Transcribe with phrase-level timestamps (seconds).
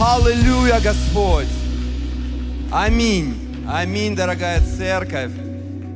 [0.00, 1.46] Аллилуйя, Господь.
[2.72, 3.32] Аминь.
[3.68, 5.30] Аминь, дорогая церковь.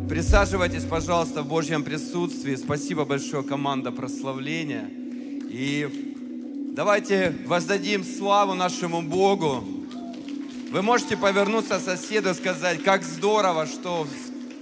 [0.08, 2.54] Присаживайтесь, пожалуйста, в Божьем присутствии.
[2.54, 4.88] Спасибо большое, команда прославления.
[5.50, 9.64] И давайте воздадим славу нашему Богу.
[10.70, 14.06] Вы можете повернуться соседу и сказать, как здорово, что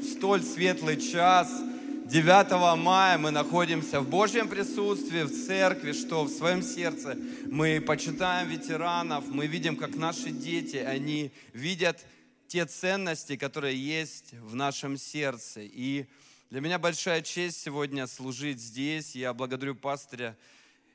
[0.00, 1.48] в столь светлый час–
[2.08, 7.18] 9 мая мы находимся в Божьем присутствии, в церкви, что в своем сердце
[7.50, 12.06] мы почитаем ветеранов, мы видим, как наши дети, они видят
[12.46, 15.62] те ценности, которые есть в нашем сердце.
[15.62, 16.06] И
[16.48, 19.16] для меня большая честь сегодня служить здесь.
[19.16, 20.36] Я благодарю пастыря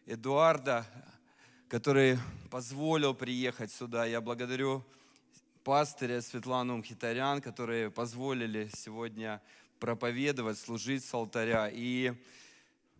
[0.05, 0.85] Эдуарда,
[1.67, 2.19] который
[2.49, 4.05] позволил приехать сюда.
[4.05, 4.81] Я благодарю
[5.65, 9.41] пастыря Светлану Мхитарян, которые позволили сегодня
[9.81, 11.67] проповедовать, служить с алтаря.
[11.73, 12.13] И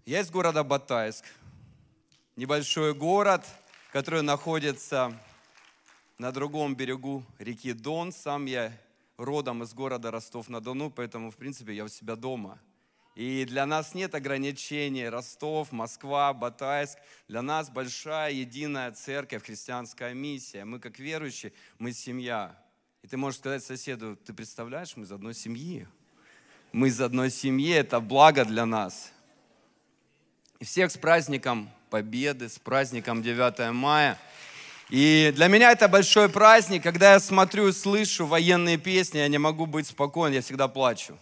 [0.03, 1.23] я из города Батайск,
[2.35, 3.45] небольшой город,
[3.93, 5.15] который находится
[6.17, 8.11] на другом берегу реки Дон.
[8.11, 8.73] Сам я
[9.17, 12.59] родом из города Ростов-на-Дону, поэтому, в принципе, я у себя дома.
[13.13, 16.97] И для нас нет ограничений Ростов, Москва, Батайск.
[17.27, 20.65] Для нас большая единая церковь, христианская миссия.
[20.65, 22.59] Мы как верующие, мы семья.
[23.03, 25.87] И ты можешь сказать соседу, ты представляешь, мы из одной семьи
[26.71, 29.11] мы из одной семьи, это благо для нас.
[30.59, 34.17] И всех с праздником Победы, с праздником 9 мая.
[34.89, 39.65] И для меня это большой праздник, когда я смотрю слышу военные песни, я не могу
[39.65, 41.17] быть спокоен, я всегда плачу.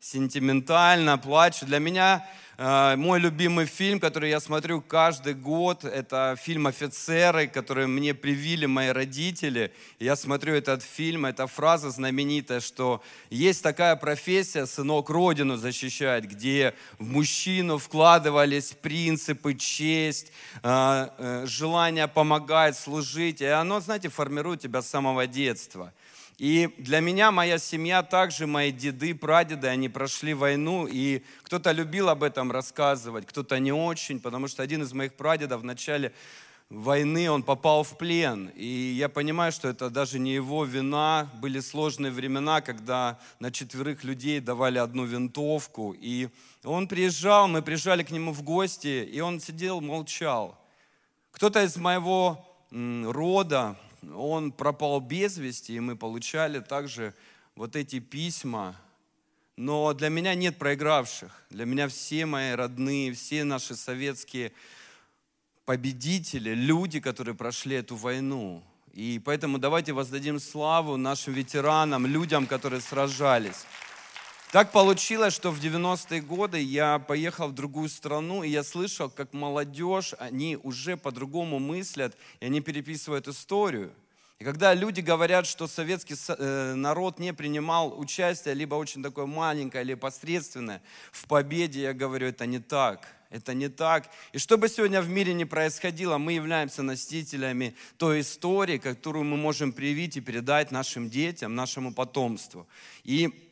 [0.00, 1.66] Сентиментально плачу.
[1.66, 8.14] Для меня мой любимый фильм, который я смотрю каждый год, это фильм «Офицеры», который мне
[8.14, 9.72] привили мои родители.
[9.98, 16.74] Я смотрю этот фильм, эта фраза знаменитая, что есть такая профессия «сынок родину защищать», где
[16.98, 20.30] в мужчину вкладывались принципы, честь,
[20.62, 23.40] э, э, желание помогать, служить.
[23.40, 25.92] И оно, знаете, формирует тебя с самого детства–
[26.38, 32.08] и для меня моя семья, также мои деды, прадеды, они прошли войну, и кто-то любил
[32.08, 36.12] об этом рассказывать, кто-то не очень, потому что один из моих прадедов в начале
[36.70, 38.50] войны, он попал в плен.
[38.54, 41.30] И я понимаю, что это даже не его вина.
[41.34, 45.94] Были сложные времена, когда на четверых людей давали одну винтовку.
[45.98, 46.28] И
[46.64, 50.58] он приезжал, мы приезжали к нему в гости, и он сидел, молчал.
[51.32, 53.76] Кто-то из моего рода,
[54.12, 57.14] он пропал без вести, и мы получали также
[57.54, 58.76] вот эти письма.
[59.56, 61.44] Но для меня нет проигравших.
[61.50, 64.52] Для меня все мои родные, все наши советские
[65.64, 68.62] победители, люди, которые прошли эту войну.
[68.92, 73.64] И поэтому давайте воздадим славу нашим ветеранам, людям, которые сражались.
[74.54, 79.32] Так получилось, что в 90-е годы я поехал в другую страну, и я слышал, как
[79.32, 83.92] молодежь, они уже по-другому мыслят, и они переписывают историю.
[84.38, 89.82] И когда люди говорят, что советский э, народ не принимал участие, либо очень такое маленькое,
[89.82, 93.08] или посредственное в победе, я говорю, это не так.
[93.30, 94.08] Это не так.
[94.32, 99.36] И что бы сегодня в мире ни происходило, мы являемся носителями той истории, которую мы
[99.36, 102.68] можем привить и передать нашим детям, нашему потомству.
[103.02, 103.50] И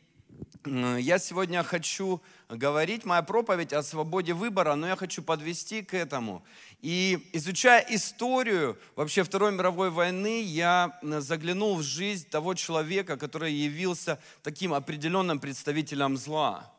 [0.65, 6.43] я сегодня хочу говорить, моя проповедь о свободе выбора, но я хочу подвести к этому.
[6.81, 14.19] И изучая историю вообще Второй мировой войны, я заглянул в жизнь того человека, который явился
[14.41, 16.73] таким определенным представителем зла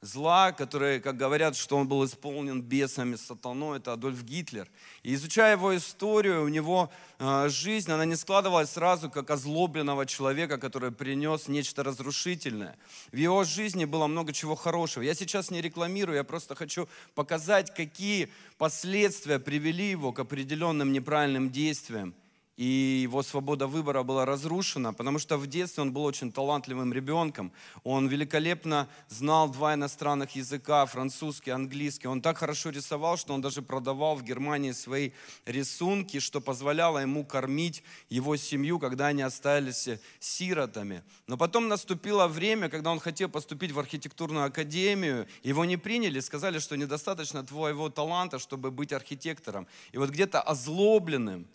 [0.00, 4.68] зла, который, как говорят, что он был исполнен бесами, сатаной, это Адольф Гитлер.
[5.02, 10.58] И изучая его историю, у него э, жизнь, она не складывалась сразу как озлобленного человека,
[10.58, 12.76] который принес нечто разрушительное.
[13.10, 15.02] В его жизни было много чего хорошего.
[15.02, 21.50] Я сейчас не рекламирую, я просто хочу показать, какие последствия привели его к определенным неправильным
[21.50, 22.14] действиям
[22.58, 27.52] и его свобода выбора была разрушена, потому что в детстве он был очень талантливым ребенком.
[27.84, 32.08] Он великолепно знал два иностранных языка, французский, английский.
[32.08, 35.12] Он так хорошо рисовал, что он даже продавал в Германии свои
[35.46, 39.88] рисунки, что позволяло ему кормить его семью, когда они остались
[40.18, 41.04] сиротами.
[41.28, 46.58] Но потом наступило время, когда он хотел поступить в архитектурную академию, его не приняли, сказали,
[46.58, 49.68] что недостаточно твоего таланта, чтобы быть архитектором.
[49.92, 51.46] И вот где-то озлобленным,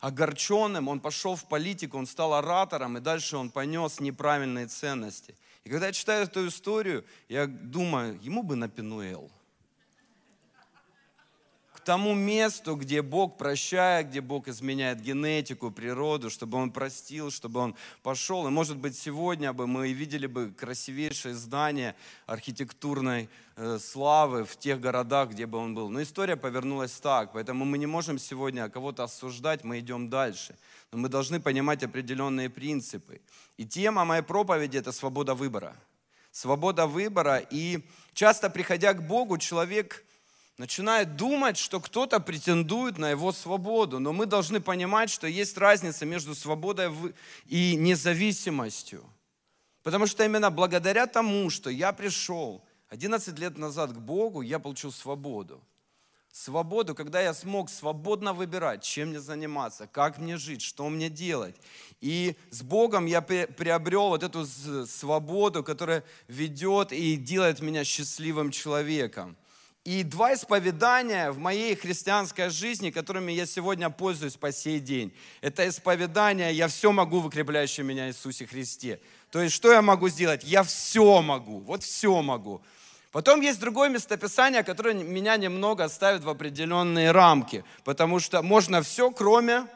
[0.00, 5.36] огорченным, он пошел в политику, он стал оратором, и дальше он понес неправильные ценности.
[5.64, 9.30] И когда я читаю эту историю, я думаю, ему бы на Пенуэл.
[11.84, 17.74] Тому месту, где Бог прощает, где Бог изменяет генетику, природу, чтобы Он простил, чтобы Он
[18.02, 18.46] пошел.
[18.46, 21.94] И, может быть, сегодня бы мы видели бы красивейшее здание
[22.26, 25.88] архитектурной э, славы в тех городах, где бы он был.
[25.88, 30.56] Но история повернулась так, поэтому мы не можем сегодня кого-то осуждать, мы идем дальше.
[30.92, 33.20] Но мы должны понимать определенные принципы.
[33.56, 35.76] И тема моей проповеди– это свобода выбора.
[36.32, 37.38] Свобода выбора.
[37.50, 37.84] И
[38.14, 40.04] часто, приходя к Богу, человек
[40.60, 43.98] начинает думать, что кто-то претендует на его свободу.
[43.98, 46.92] Но мы должны понимать, что есть разница между свободой
[47.46, 49.02] и независимостью.
[49.82, 54.92] Потому что именно благодаря тому, что я пришел 11 лет назад к Богу, я получил
[54.92, 55.62] свободу.
[56.30, 61.56] Свободу, когда я смог свободно выбирать, чем мне заниматься, как мне жить, что мне делать.
[62.02, 64.44] И с Богом я приобрел вот эту
[64.86, 69.38] свободу, которая ведет и делает меня счастливым человеком.
[69.84, 75.10] И два исповедания в моей христианской жизни, которыми я сегодня пользуюсь по сей день.
[75.40, 79.00] Это исповедание «Я все могу в укрепляющем меня Иисусе Христе».
[79.30, 80.44] То есть, что я могу сделать?
[80.44, 82.60] Я все могу, вот все могу.
[83.10, 89.10] Потом есть другое местописание, которое меня немного ставит в определенные рамки, потому что можно все,
[89.10, 89.66] кроме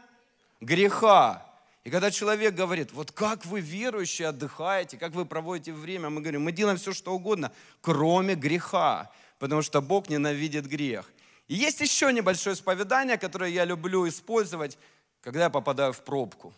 [0.60, 1.46] греха.
[1.82, 6.42] И когда человек говорит, вот как вы верующие отдыхаете, как вы проводите время, мы говорим,
[6.42, 9.10] мы делаем все, что угодно, кроме греха
[9.44, 11.04] потому что Бог ненавидит грех.
[11.48, 14.78] И есть еще небольшое исповедание, которое я люблю использовать,
[15.20, 16.54] когда я попадаю в пробку.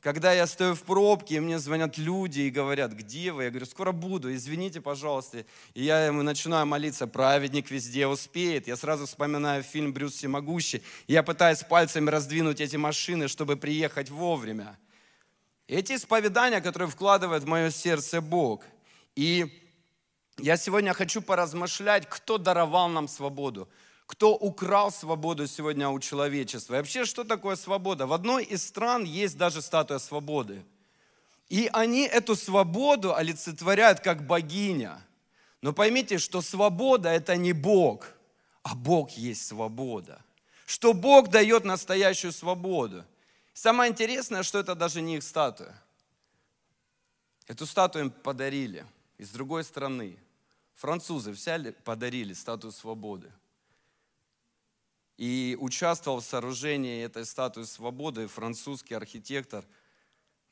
[0.00, 3.44] Когда я стою в пробке, и мне звонят люди и говорят, где вы?
[3.44, 5.44] Я говорю, скоро буду, извините, пожалуйста.
[5.74, 8.66] И я ему начинаю молиться, праведник везде успеет.
[8.66, 10.82] Я сразу вспоминаю фильм «Брюс всемогущий».
[11.06, 14.76] Я пытаюсь пальцами раздвинуть эти машины, чтобы приехать вовремя.
[15.68, 18.64] Эти исповедания, которые вкладывает в мое сердце Бог.
[19.14, 19.63] И
[20.38, 23.68] я сегодня хочу поразмышлять, кто даровал нам свободу,
[24.06, 26.74] кто украл свободу сегодня у человечества.
[26.74, 28.06] И вообще, что такое свобода?
[28.06, 30.64] В одной из стран есть даже статуя свободы.
[31.48, 35.00] И они эту свободу олицетворяют как богиня.
[35.62, 38.08] Но поймите, что свобода– это не Бог,
[38.62, 40.22] а Бог есть свобода.
[40.66, 43.04] Что Бог дает настоящую свободу.
[43.52, 45.80] Самое интересное, что это даже не их статуя.
[47.46, 48.84] Эту статую им подарили
[49.18, 50.18] из другой страны.
[50.74, 53.32] Французы взяли, подарили статую свободы.
[55.16, 59.64] И участвовал в сооружении этой статуи свободы французский архитектор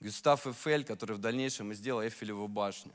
[0.01, 2.93] Гюстав Эфель, который в дальнейшем и сделал Эйфелеву башню.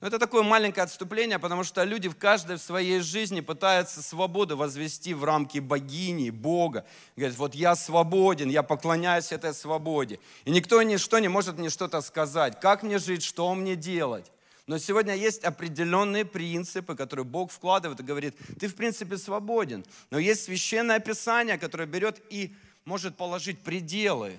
[0.00, 5.12] Но это такое маленькое отступление, потому что люди в каждой своей жизни пытаются свободу возвести
[5.12, 6.86] в рамки богини, Бога.
[7.16, 10.18] Говорят, вот я свободен, я поклоняюсь этой свободе.
[10.46, 12.58] И никто ничто не может мне что-то сказать.
[12.60, 14.32] Как мне жить, что мне делать?
[14.66, 19.84] Но сегодня есть определенные принципы, которые Бог вкладывает и говорит, ты в принципе свободен.
[20.10, 22.54] Но есть священное писание, которое берет и
[22.84, 24.38] может положить пределы.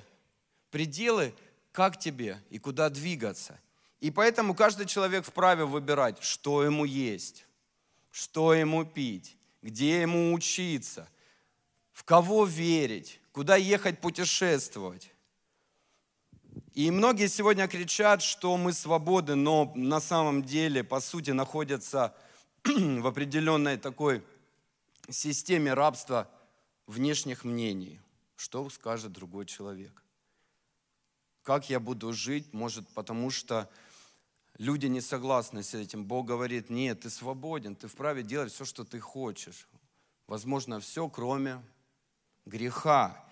[0.69, 1.33] Пределы,
[1.71, 3.59] как тебе и куда двигаться.
[4.00, 7.45] И поэтому каждый человек вправе выбирать, что ему есть,
[8.12, 11.07] что ему пить, где ему учиться,
[11.94, 15.11] в кого верить, куда ехать путешествовать.
[16.73, 22.15] И многие сегодня кричат, что мы свободы, но на самом деле, по сути, находятся
[22.63, 24.23] в определенной такой
[25.09, 26.29] системе рабства
[26.88, 28.00] внешних мнений.
[28.38, 30.01] Что скажет другой человек?
[31.44, 32.53] Как я буду жить?
[32.53, 33.69] Может, потому что
[34.57, 36.06] люди не согласны с этим.
[36.06, 39.67] Бог говорит, нет, ты свободен, ты вправе делать все, что ты хочешь.
[40.25, 41.62] Возможно, все, кроме
[42.45, 43.25] греха.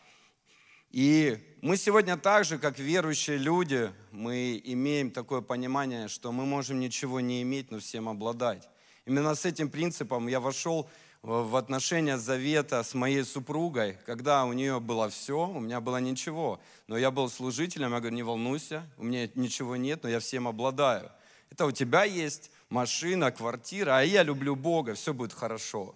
[0.92, 6.80] И мы сегодня так же, как верующие люди, мы имеем такое понимание, что мы можем
[6.80, 8.68] ничего не иметь, но всем обладать.
[9.06, 10.90] Именно с этим принципом я вошел
[11.22, 16.60] в отношения завета с моей супругой, когда у нее было все, у меня было ничего.
[16.88, 20.48] Но я был служителем, я говорю, не волнуйся, у меня ничего нет, но я всем
[20.48, 21.12] обладаю.
[21.52, 25.96] Это у тебя есть машина, квартира, а я люблю Бога, все будет хорошо.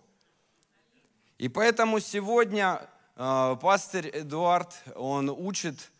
[1.37, 5.91] И поэтому сегодня пастырь Эдуард, он учит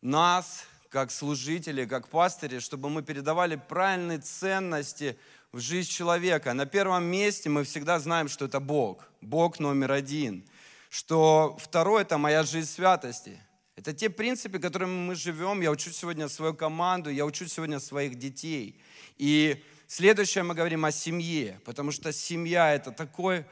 [0.00, 5.18] нас, как служители, как пастыри, чтобы мы передавали правильные ценности
[5.52, 6.52] в жизнь человека.
[6.54, 9.08] На первом месте мы всегда знаем, что это Бог.
[9.20, 10.44] Бог номер один.
[10.90, 13.40] Что второе– это моя жизнь святости.
[13.74, 15.62] Это те принципы, которыми мы живем.
[15.62, 18.78] Я учу сегодня свою команду, я учу сегодня своих детей.
[19.16, 23.46] И следующее мы говорим о семье, потому что семья– это такой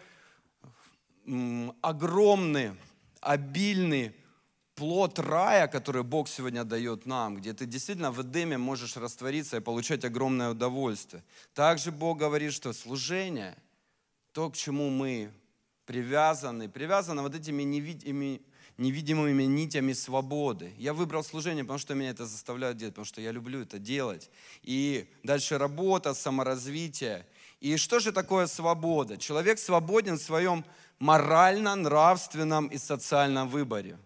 [1.80, 2.72] огромный,
[3.20, 4.14] обильный
[4.74, 9.60] плод рая, который Бог сегодня дает нам, где ты действительно в Эдеме можешь раствориться и
[9.60, 11.22] получать огромное удовольствие.
[11.54, 13.56] Также Бог говорит, что служение,
[14.32, 15.30] то, к чему мы
[15.84, 18.40] привязаны, привязаны вот этими невидимыми,
[18.78, 20.72] невидимыми нитями свободы.
[20.78, 24.30] Я выбрал служение, потому что меня это заставляет делать, потому что я люблю это делать.
[24.62, 27.26] И дальше работа, саморазвитие.
[27.60, 29.18] И что же такое свобода?
[29.18, 30.64] Человек свободен в своем
[31.00, 33.98] морально, нравственном и социальном выборе.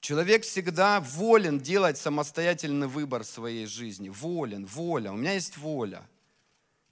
[0.00, 4.08] Человек всегда волен делать самостоятельный выбор своей жизни.
[4.08, 5.10] Волен, воля.
[5.10, 6.08] У меня есть воля.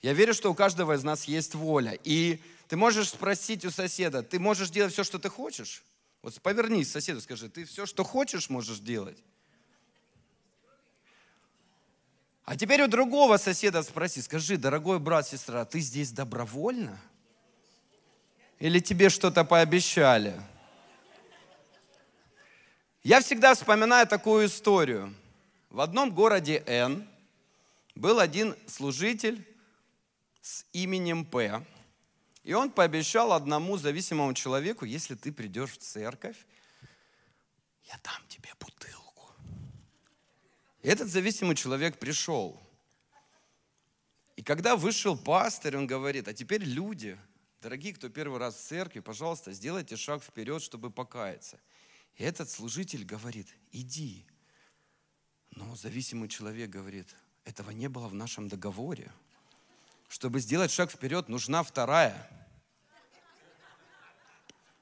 [0.03, 1.97] Я верю, что у каждого из нас есть воля.
[2.03, 5.85] И ты можешь спросить у соседа, ты можешь делать все, что ты хочешь?
[6.23, 9.23] Вот повернись соседу, скажи, ты все, что хочешь, можешь делать?
[12.45, 17.01] А теперь у другого соседа спроси, скажи, дорогой брат, сестра, ты здесь добровольно?
[18.59, 20.39] Или тебе что-то пообещали?
[23.03, 25.15] Я всегда вспоминаю такую историю.
[25.71, 27.09] В одном городе Н
[27.95, 29.47] был один служитель
[30.43, 31.65] с именем П.
[32.43, 36.37] И он пообещал одному зависимому человеку, если ты придешь в церковь,
[37.85, 39.04] я дам тебе бутылку.
[40.85, 42.61] Этот зависимый человек пришел.
[44.37, 47.19] И когда вышел пастор, он говорит, а теперь люди,
[47.63, 51.59] дорогие, кто первый раз в церкви, пожалуйста, сделайте шаг вперед, чтобы покаяться.
[52.17, 54.27] И этот служитель говорит, иди.
[55.53, 57.09] Но зависимый человек говорит,
[57.47, 59.11] этого не было в нашем договоре.
[60.09, 62.44] Чтобы сделать шаг вперед, нужна вторая.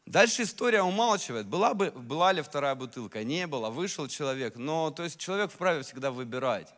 [0.07, 1.47] Дальше история умалчивает.
[1.47, 3.23] Была, бы, была ли вторая бутылка?
[3.25, 3.71] Не было.
[3.71, 4.57] Вышел человек.
[4.57, 6.69] Но то есть человек вправе всегда выбирать.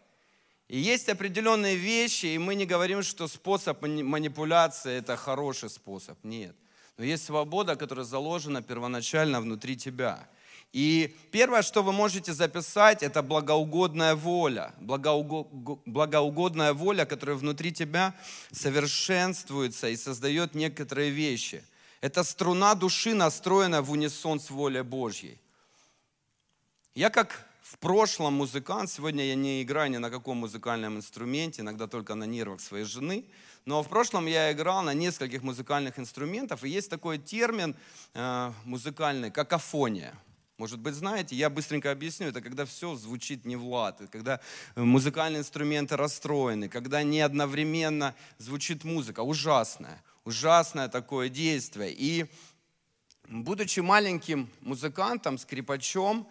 [0.69, 6.19] И есть определенные вещи, и мы не говорим, что способ манипуляции– это хороший способ.
[6.25, 6.57] Нет.
[6.97, 10.29] Но есть свобода, которая заложена первоначально внутри тебя.
[10.73, 14.75] И первое, что вы можете записать, это благоугодная воля.
[14.81, 18.15] Благоугодная воля, которая внутри тебя
[18.51, 21.63] совершенствуется и создает некоторые вещи.
[22.05, 25.39] Это струна души, настроена в унисон с волей Божьей.
[26.95, 31.87] Я как в прошлом музыкант, сегодня я не играю ни на каком музыкальном инструменте, иногда
[31.87, 33.25] только на нервах своей жены,
[33.65, 37.75] но в прошлом я играл на нескольких музыкальных инструментах, и есть такой термин
[38.13, 40.13] э, музыкальный, какофония–
[40.57, 44.41] может быть, знаете, я быстренько объясню, это когда все звучит не в лад, когда
[44.77, 49.21] музыкальные инструменты расстроены, когда не одновременно звучит музыка.
[49.25, 51.93] Ужасное, ужасное такое действие.
[51.93, 52.27] И
[53.29, 56.29] будучи маленьким музыкантом, скрипачом,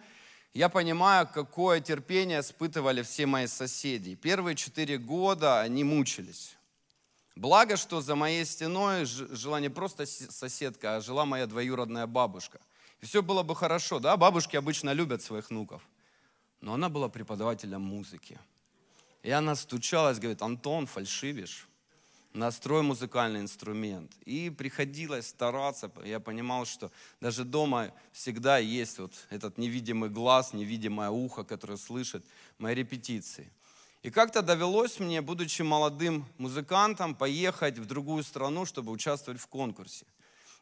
[0.52, 4.14] я понимаю, какое терпение испытывали все мои соседи.
[4.14, 6.56] Первые четыре года они мучились.
[7.34, 12.60] Благо, что за моей стеной жила не просто соседка, а жила моя двоюродная бабушка–
[13.04, 15.86] и все было бы хорошо, да, бабушки обычно любят своих внуков.
[16.62, 18.38] Но она была преподавателем музыки.
[19.22, 21.68] И она стучалась, говорит, Антон, фальшивишь,
[22.34, 24.12] настрой музыкальный инструмент.
[24.26, 31.10] И приходилось стараться, я понимал, что даже дома всегда есть вот этот невидимый глаз, невидимое
[31.10, 32.24] ухо, которое слышит
[32.58, 33.50] мои репетиции.
[34.02, 40.04] И как-то довелось мне, будучи молодым музыкантом, поехать в другую страну, чтобы участвовать в конкурсе.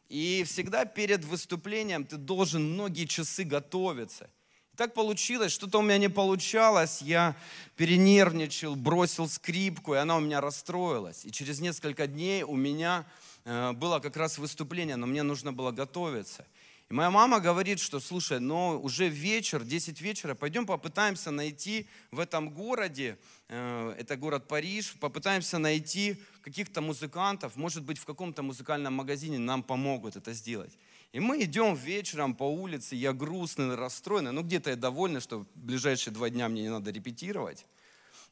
[0.07, 4.29] И всегда перед выступлением ты должен многие часы готовиться.
[4.75, 7.35] Так получилось, что-то у меня не получалось, я
[7.75, 11.25] перенервничал, бросил скрипку, и она у меня расстроилась.
[11.25, 13.05] И через несколько дней у меня
[13.45, 16.47] э, было как раз выступление, но мне нужно было готовиться.
[16.89, 22.19] И моя мама говорит, что, слушай, но уже вечер, 10 вечера, пойдем попытаемся найти в
[22.19, 28.95] этом городе, э, это город Париж, попытаемся найти каких-то музыкантов, может быть, в каком-то музыкальном
[28.95, 30.75] магазине нам помогут это сделать.
[31.13, 35.45] И мы идем вечером по улице, я грустный, расстроенный, ну где-то я довольный, что в
[35.53, 37.67] ближайшие два дня мне не надо репетировать.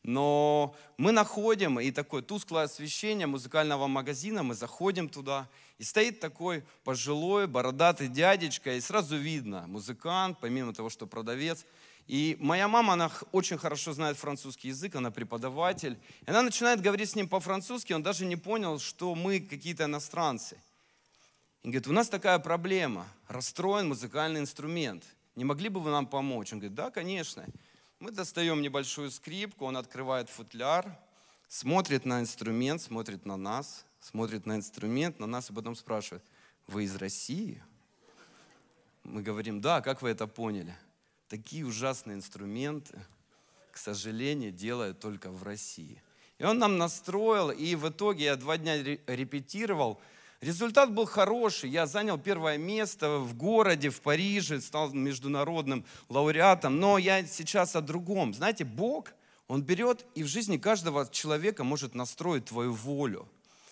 [0.02, 5.48] Но мы находим, и такое тусклое освещение музыкального магазина, мы заходим туда,
[5.78, 11.66] и стоит такой пожилой, бородатый дядечка, и сразу видно, музыкант, помимо того, что продавец.
[12.08, 16.00] И моя мама, она очень хорошо знает французский язык, она преподаватель.
[16.26, 20.58] И она начинает говорить с ним по-французски, он даже не понял, что мы какие-то иностранцы.
[21.64, 25.06] И говорит, у нас такая проблема, расстроен музыкальный инструмент.
[25.36, 26.52] Не могли бы вы нам помочь?
[26.54, 27.46] Он говорит, да, конечно.
[28.00, 30.98] Мы достаем небольшую скрипку, он открывает футляр,
[31.48, 36.24] смотрит на инструмент, смотрит на нас, смотрит на инструмент, на нас и потом спрашивает,
[36.66, 37.62] вы из России?
[39.04, 40.76] Мы говорим, да, как вы это поняли?
[41.28, 43.00] Такие ужасные инструменты,
[43.72, 46.02] к сожалению, делают только в России.
[46.40, 50.02] И он нам настроил, и в итоге я два дня репетировал,
[50.42, 51.70] Результат был хороший.
[51.70, 56.80] Я занял первое место в городе, в Париже, стал международным лауреатом.
[56.80, 58.34] Но я сейчас о другом.
[58.34, 59.14] Знаете, Бог,
[59.48, 63.28] Он берет и в жизни каждого человека может настроить твою волю.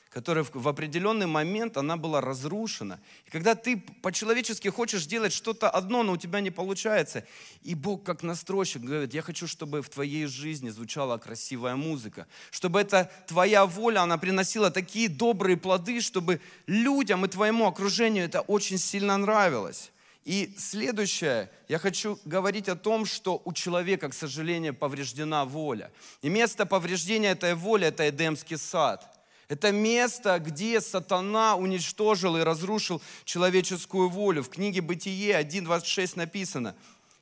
[0.09, 2.99] Которая в определенный момент, она была разрушена.
[3.27, 7.25] И когда ты по-человечески хочешь делать что-то одно, но у тебя не получается,
[7.61, 12.81] и Бог как настройщик говорит, я хочу, чтобы в твоей жизни звучала красивая музыка, чтобы
[12.81, 18.79] эта твоя воля, она приносила такие добрые плоды, чтобы людям и твоему окружению это очень
[18.79, 19.91] сильно нравилось.
[20.25, 25.91] И следующее, я хочу говорить о том, что у человека, к сожалению, повреждена воля.
[26.21, 29.07] И место повреждения этой воли– это Эдемский сад–
[29.49, 34.43] это место, где сатана уничтожил и разрушил человеческую волю.
[34.43, 36.75] В книге Бытие 1.26 написано.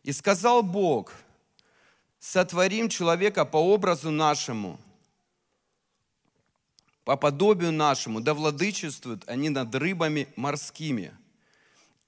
[0.04, 1.14] «И сказал Бог,
[2.20, 4.78] сотворим человека по образу нашему,
[7.06, 11.14] по подобию нашему, да владычествуют они над рыбами морскими».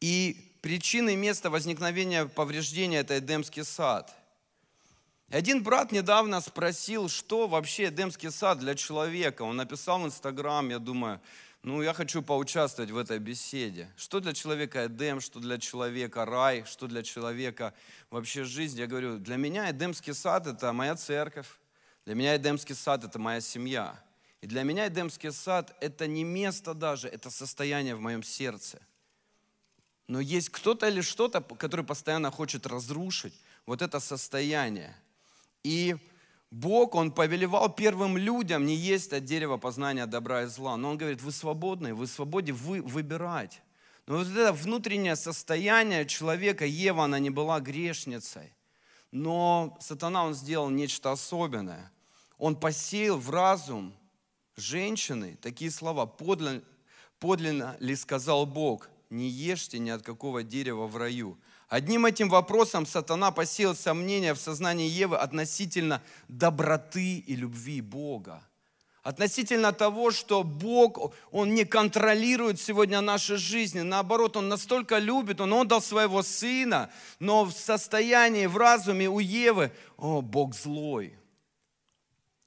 [0.01, 4.13] И причиной места возникновения повреждения– это Эдемский сад–
[5.38, 9.43] один брат недавно спросил, что вообще Эдемский сад для человека.
[9.43, 11.21] Он написал в Инстаграм, я думаю,
[11.62, 13.91] ну, я хочу поучаствовать в этой беседе.
[13.95, 17.75] Что для человека Эдем, что для человека рай, что для человека
[18.09, 18.79] вообще жизнь.
[18.79, 21.48] Я говорю, для меня Эдемский сад– это моя церковь,
[22.05, 24.01] для меня Эдемский сад– это моя семья.
[24.41, 28.79] И для меня Эдемский сад– это не место даже, это состояние в моем сердце.
[30.07, 34.95] Но есть кто-то или что-то, который постоянно хочет разрушить вот это состояние–
[35.63, 35.95] и
[36.51, 40.77] Бог, Он повелевал первым людям не есть от дерева познания добра и зла.
[40.77, 43.61] Но Он говорит, вы свободны, вы свободе вы выбирать.
[44.07, 48.51] Но вот это внутреннее состояние человека, Ева, она не была грешницей.
[49.11, 51.91] Но сатана, он сделал нечто особенное.
[52.39, 53.93] Он посеял в разум
[54.55, 56.07] женщины такие слова.
[56.07, 56.63] Подлинно,
[57.19, 61.37] подлинно ли сказал Бог, не ешьте ни от какого дерева в раю.
[61.69, 68.43] Одним этим вопросом сатана посеял сомнения в сознании Евы относительно доброты и любви Бога.
[69.03, 73.81] Относительно того, что Бог, Он не контролирует сегодня наши жизни.
[73.81, 79.71] Наоборот, Он настолько любит, Он отдал своего Сына, но в состоянии, в разуме у Евы,
[79.95, 81.15] о, Бог злой.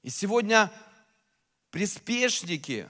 [0.03, 0.69] И сегодня
[1.71, 2.89] приспешники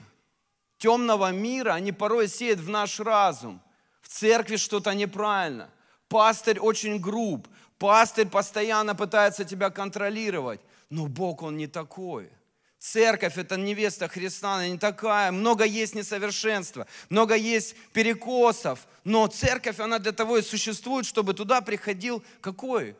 [0.78, 3.62] темного мира, они порой сеют в наш разум.
[4.02, 5.70] В церкви что-то неправильно
[6.08, 12.30] пастырь очень груб, пастырь постоянно пытается тебя контролировать, но Бог, Он не такой.
[12.78, 15.32] Церковь– это невеста Христа, она не такая.
[15.32, 18.86] Много есть несовершенства, много есть перекосов.
[19.04, 22.94] Но церковь, она для того и существует, чтобы туда приходил какой?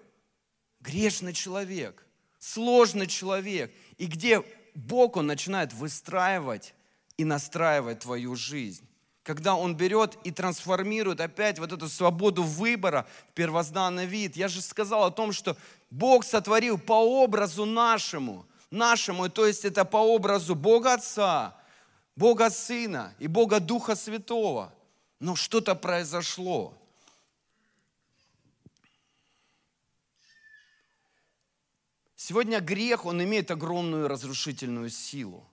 [0.80, 2.06] Грешный человек,
[2.38, 3.74] сложный человек.
[3.98, 4.42] И где
[4.74, 6.74] Бог, Он начинает выстраивать
[7.18, 8.88] и настраивать твою жизнь
[9.24, 14.36] когда он берет и трансформирует опять вот эту свободу выбора в первозданный вид.
[14.36, 15.56] Я же сказал о том, что
[15.90, 21.56] Бог сотворил по образу нашему, нашему, то есть это по образу Бога Отца,
[22.14, 24.72] Бога Сына и Бога Духа Святого.
[25.20, 26.76] Но что-то произошло.
[32.14, 35.46] Сегодня грех, он имеет огромную разрушительную силу.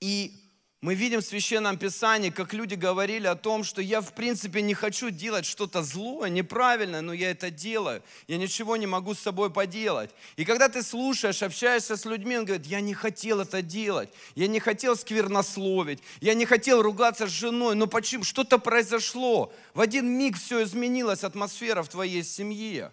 [0.00, 0.45] И
[0.82, 4.74] мы видим в Священном Писании, как люди говорили о том, что я в принципе не
[4.74, 8.02] хочу делать что-то злое, неправильное, но я это делаю.
[8.28, 10.10] Я ничего не могу с собой поделать.
[10.36, 14.48] И когда ты слушаешь, общаешься с людьми, он говорит, я не хотел это делать, я
[14.48, 18.22] не хотел сквернословить, я не хотел ругаться с женой, но почему?
[18.22, 19.52] Что-то произошло.
[19.72, 22.92] В один миг все изменилось, атмосфера в твоей семье.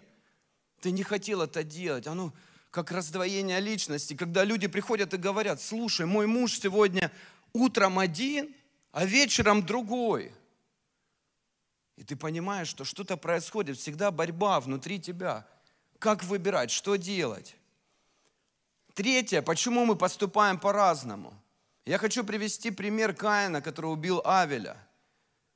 [0.80, 2.06] Ты не хотел это делать.
[2.06, 2.32] Оно
[2.74, 7.12] как раздвоение личности, когда люди приходят и говорят, слушай, мой муж сегодня
[7.54, 8.54] утром один,
[8.92, 10.32] а вечером другой.
[11.96, 15.46] И ты понимаешь, что что-то происходит, всегда борьба внутри тебя.
[15.98, 17.56] Как выбирать, что делать?
[18.92, 21.32] Третье, почему мы поступаем по-разному?
[21.86, 24.76] Я хочу привести пример Каина, который убил Авеля.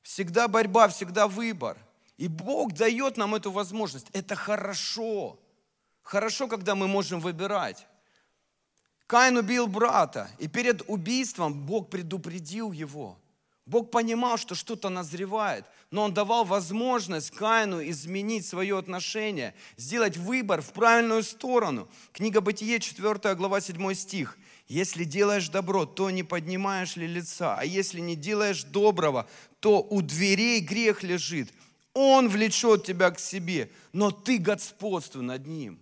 [0.01, 1.77] Всегда борьба, всегда выбор.
[2.17, 4.07] И Бог дает нам эту возможность.
[4.13, 5.39] Это хорошо.
[6.01, 7.85] Хорошо, когда мы можем выбирать.
[9.09, 13.17] Каин убил брата, и перед убийством Бог предупредил его.
[13.65, 20.61] Бог понимал, что что-то назревает, но Он давал возможность Каину изменить свое отношение, сделать выбор
[20.61, 21.89] в правильную сторону.
[22.13, 24.37] Книга Бытие, 4 глава, 7 стих.
[24.67, 29.27] «Если делаешь добро, то не поднимаешь ли лица, а если не делаешь доброго,
[29.59, 31.51] то у дверей грех лежит.
[31.95, 35.79] Он влечет тебя к себе, но ты господствуй над ним».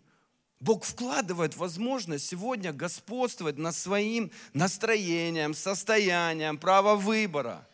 [0.59, 7.67] Бог вкладывает возможность сегодня господствовать над своим настроением, состоянием, право выбора.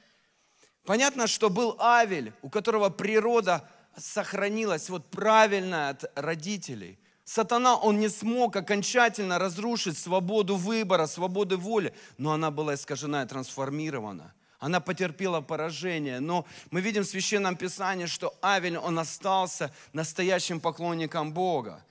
[0.85, 6.99] Понятно, что был Авель, у которого природа сохранилась вот правильно от родителей.
[7.23, 13.27] Сатана, он не смог окончательно разрушить свободу выбора, свободу воли, но она была искажена и
[13.27, 14.33] трансформирована.
[14.59, 16.19] Она потерпела поражение.
[16.19, 21.83] Но мы видим в Священном Писании, что Авель, он остался настоящим поклонником Бога.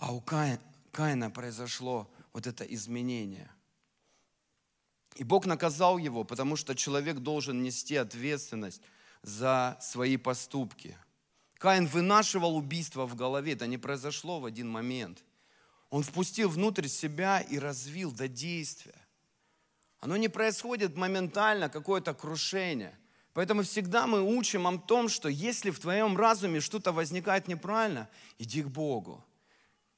[0.00, 3.48] А у Каина, произошло вот это изменение.
[5.14, 8.82] И Бог наказал его, потому что человек должен нести ответственность
[9.22, 10.98] за свои поступки–
[11.60, 15.22] Каин вынашивал убийство в голове, это не произошло в один момент.
[15.90, 18.94] Он впустил внутрь себя и развил до действия.
[19.98, 22.98] Оно не происходит моментально, какое-то крушение.
[23.34, 28.08] Поэтому всегда мы учим о том, что если в твоем разуме что-то возникает неправильно,
[28.38, 29.22] иди к Богу.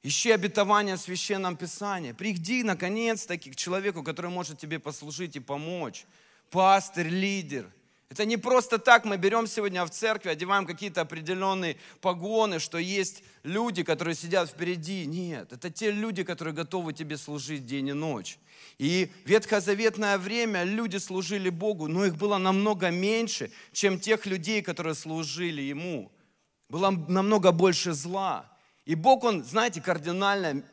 [0.03, 2.11] Ищи обетование в Священном Писании.
[2.11, 6.05] Приди, наконец-таки, к человеку, который может тебе послужить и помочь.
[6.49, 7.71] Пастырь, лидер–
[8.13, 13.23] это не просто так мы берем сегодня в церкви, одеваем какие-то определенные погоны, что есть
[13.41, 15.07] люди, которые сидят впереди.
[15.07, 18.37] Нет, это те люди, которые готовы тебе служить день и ночь.
[18.77, 24.61] И в ветхозаветное время люди служили Богу, но их было намного меньше, чем тех людей,
[24.61, 26.11] которые служили Ему.
[26.69, 28.52] Было намного больше зла.
[28.85, 30.63] И Бог, Он, знаете, кардинально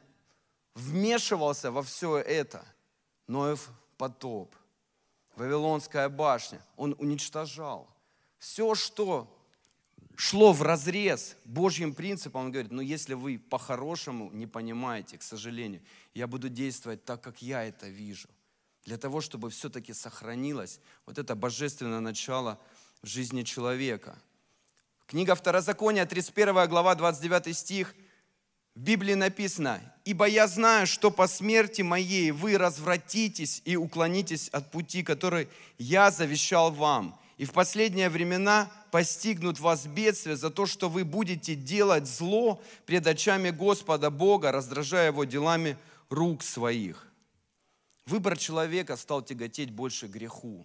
[0.75, 2.65] вмешивался во все это.
[3.27, 4.55] Ноев потоп.
[5.37, 7.89] Вавилонская башня, он уничтожал.
[8.39, 9.33] Все, что
[10.17, 15.83] шло в разрез Божьим принципам, он говорит, «Ну, если вы по-хорошему не понимаете, к сожалению,
[16.13, 18.29] я буду действовать так, как я это вижу.
[18.85, 22.59] Для того, чтобы все-таки сохранилось вот это божественное начало
[23.03, 24.19] в жизни человека.
[25.11, 27.97] Книга Второзакония, 31 глава, 29 стих–
[28.77, 34.71] в Библии написано, «Ибо я знаю, что по смерти моей вы развратитесь и уклонитесь от
[34.71, 40.89] пути, который я завещал вам, и в последние времена постигнут вас бедствия за то, что
[40.89, 45.77] вы будете делать зло пред очами Господа Бога, раздражая его делами
[46.09, 47.09] рук своих».
[48.07, 50.65] Выбор человека стал тяготеть больше греху.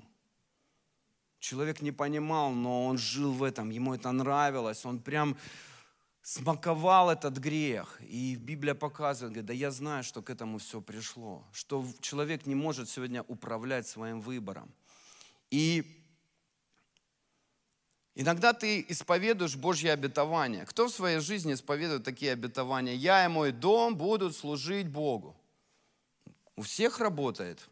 [1.45, 5.37] Человек не понимал, но он жил в этом, ему это нравилось, он прям
[6.23, 8.01] смаковал этот грех.
[8.01, 12.55] И Библия показывает, говорит, да я знаю, что к этому все пришло, что человек не
[12.55, 14.73] может сегодня управлять своим выбором.
[15.51, 15.83] И
[18.15, 20.65] иногда ты исповедуешь Божье обетование.
[20.65, 22.95] Кто в своей жизни исповедует такие обетования?
[22.95, 25.35] Я и мой дом будут служить Богу.
[26.55, 27.69] У всех работает.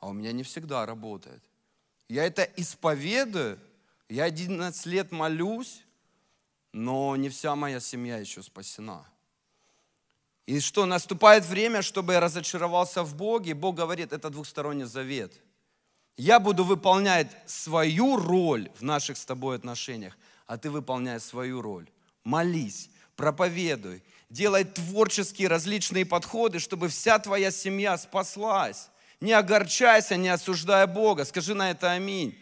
[0.00, 1.42] А у меня не всегда работает.
[2.08, 3.58] Я это исповедую,
[4.08, 5.82] я 11 лет молюсь,
[6.72, 9.04] но не вся моя семья еще спасена.
[10.46, 15.34] И что, наступает время, чтобы я разочаровался в Боге, Бог говорит, это двухсторонний завет.
[16.16, 21.88] Я буду выполнять свою роль в наших с тобой отношениях, а ты выполняй свою роль.
[22.24, 28.88] Молись, проповедуй, делай творческие различные подходы, чтобы вся твоя семья спаслась.
[29.20, 31.24] Не огорчайся, не осуждая Бога.
[31.24, 32.38] Скажи на это аминь.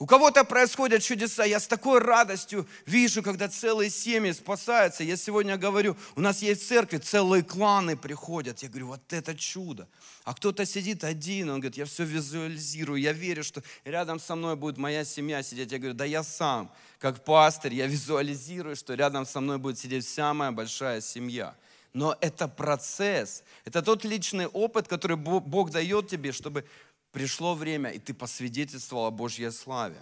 [0.00, 1.44] У кого-то происходят чудеса.
[1.44, 5.04] Я с такой радостью вижу, когда целые семьи спасаются.
[5.04, 8.62] Я сегодня говорю, у нас есть в церкви целые кланы приходят.
[8.62, 9.86] Я говорю, вот это чудо.
[10.24, 14.56] А кто-то сидит один, он говорит, я все визуализирую, я верю, что рядом со мной
[14.56, 15.70] будет моя семья сидеть.
[15.70, 20.06] Я говорю, да я сам, как пастырь, я визуализирую, что рядом со мной будет сидеть
[20.06, 21.54] вся моя большая семья.
[21.92, 26.64] Но это процесс, это тот личный опыт, который Бог дает тебе, чтобы
[27.10, 30.00] пришло время, и ты посвидетельствовал о Божьей славе.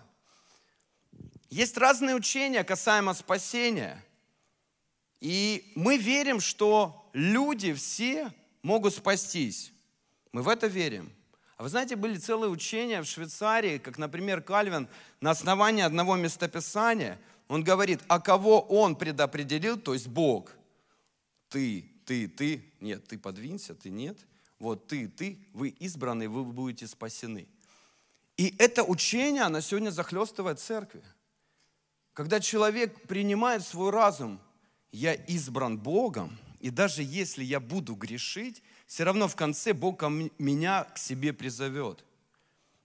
[1.48, 4.04] Есть разные учения касаемо спасения.
[5.20, 9.72] И мы верим, что люди все могут спастись.
[10.32, 11.10] Мы в это верим.
[11.56, 14.86] А вы знаете, были целые учения в Швейцарии, как, например, Кальвин
[15.20, 20.52] на основании одного местописания, он говорит, а кого он предопределил, то есть Бог.
[21.48, 24.18] Ты, ты, ты, нет, ты подвинься, ты нет–
[24.58, 27.46] вот ты, ты, вы избранные, вы будете спасены.
[28.36, 31.02] И это учение, оно сегодня захлестывает церкви.
[32.12, 34.40] Когда человек принимает свой разум,
[34.90, 40.02] я избран Богом, и даже если я буду грешить, все равно в конце Бог
[40.38, 42.04] меня к себе призовет.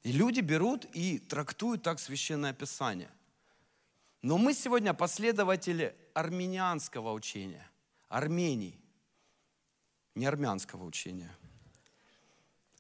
[0.04, 3.10] И люди берут и трактуют так священное писание.
[4.22, 7.68] Но мы сегодня последователи армянианского учения,
[8.16, 8.80] Армении,
[10.16, 11.36] не армянского учения–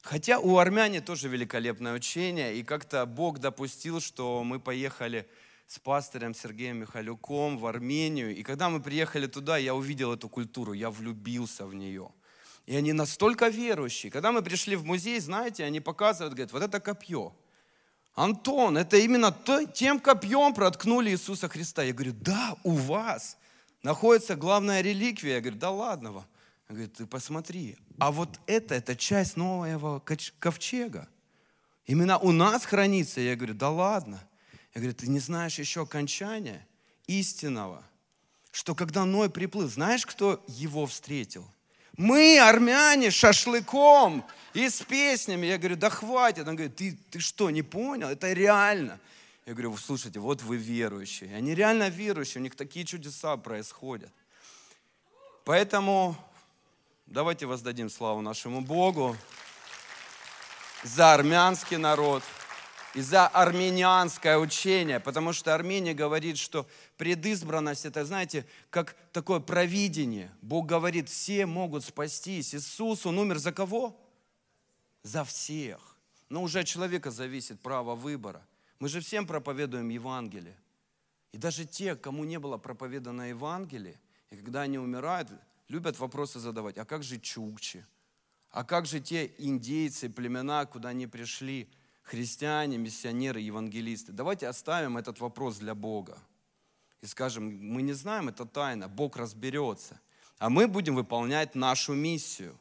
[0.03, 5.25] Хотя у армяне тоже великолепное учение, и как-то Бог допустил, что мы поехали
[5.65, 8.35] с пастором Сергеем Михалюком в Армению.
[8.35, 12.09] И когда мы приехали туда, я увидел эту культуру, я влюбился в нее.
[12.65, 14.11] И они настолько верующие.
[14.11, 17.33] Когда мы пришли в музей, знаете, они показывают, говорят, вот это копье.
[18.13, 19.33] Антон, это именно
[19.73, 21.81] тем копьем проткнули Иисуса Христа.
[21.81, 23.37] Я говорю, да, у вас
[23.83, 25.35] находится главная реликвия.
[25.35, 26.25] Я говорю, да ладно вам.
[26.69, 30.01] Он говорит, ты посмотри, а вот это, это часть нового
[30.39, 31.07] ковчега.
[31.85, 33.21] Именно у нас хранится.
[33.21, 34.23] Я говорю, да ладно.
[34.73, 36.65] Я говорю, ты не знаешь еще окончания
[37.05, 37.83] истинного,
[38.51, 41.45] что когда Ной приплыл, знаешь, кто его встретил?
[41.95, 45.45] Мы, армяне, шашлыком и с песнями.
[45.45, 46.47] Я говорю, да хватит.
[46.47, 48.07] Он говорит, ты, ты что, не понял?
[48.07, 48.99] Это реально.
[49.45, 51.35] Я говорю, слушайте, вот вы верующие.
[51.35, 54.11] Они реально верующие, у них такие чудеса происходят.
[55.43, 56.15] Поэтому
[57.07, 59.17] давайте воздадим славу нашему Богу
[60.83, 62.23] за армянский народ
[62.95, 70.31] и за армянианское учение, потому что Армения говорит, что предизбранность, это, знаете, как такое провидение.
[70.41, 72.55] Бог говорит, все могут спастись.
[72.55, 73.99] Иисус, Он умер за кого?
[75.01, 75.97] За всех.
[76.29, 78.45] Но уже от человека зависит право выбора.
[78.83, 80.57] Мы же всем проповедуем Евангелие.
[81.31, 83.97] И даже те, кому не было проповедано Евангелие,
[84.29, 85.29] и когда они умирают,
[85.69, 87.85] любят вопросы задавать, а как же чукчи?
[88.49, 91.69] А как же те индейцы, племена, куда они пришли,
[92.01, 94.11] христиане, миссионеры, евангелисты?
[94.11, 96.19] Давайте оставим этот вопрос для Бога.
[96.99, 100.01] И скажем, мы не знаем, это тайна, Бог разберется.
[100.39, 102.59] А мы будем выполнять нашу миссию.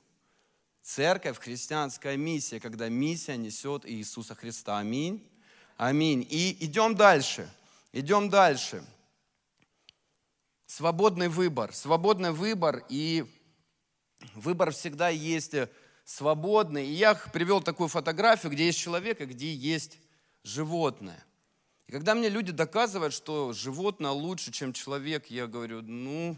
[0.83, 4.79] Церковь, христианская миссия, когда миссия несет Иисуса Христа.
[4.79, 5.29] Аминь.
[5.83, 6.25] Аминь.
[6.31, 7.53] И идем дальше.
[7.93, 8.85] Идем дальше.
[10.65, 11.75] Свободный выбор.
[11.75, 12.85] Свободный выбор.
[12.89, 13.25] И
[14.37, 15.57] выбор всегда есть
[16.05, 16.87] свободный.
[16.87, 19.99] И я привел такую фотографию, где есть человек, и где есть
[20.45, 21.21] животное.
[21.89, 26.37] И когда мне люди доказывают, что животное лучше, чем человек, я говорю, ну,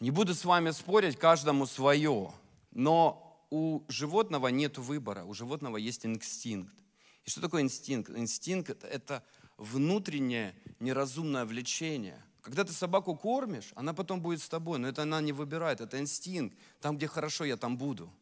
[0.00, 2.32] не буду с вами спорить, каждому свое.
[2.72, 6.74] Но у животного нет выбора, у животного есть инстинкт.
[7.24, 8.10] И что такое инстинкт?
[8.10, 9.24] Инстинкт– это
[9.56, 15.20] внутреннее неразумное влечение– когда ты собаку кормишь, она потом будет с тобой, но это она
[15.20, 16.58] не выбирает, это инстинкт.
[16.80, 18.12] Там, где хорошо, я там буду.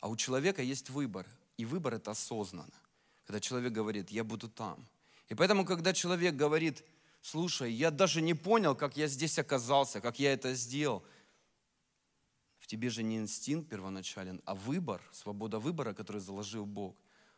[0.00, 2.74] А у человека есть выбор, и выбор это осознанно.
[3.24, 4.84] Когда человек говорит, я буду там.
[5.28, 6.84] И поэтому, когда человек говорит,
[7.22, 11.04] слушай, я даже не понял, как я здесь оказался, как я это сделал,
[12.58, 16.96] в тебе же не инстинкт первоначален, а выбор, свобода выбора, который заложил Бог.